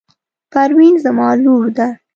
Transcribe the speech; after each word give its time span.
پروین 0.51 0.95
زما 1.03 1.29
لور 1.43 1.65
ده. 1.77 1.87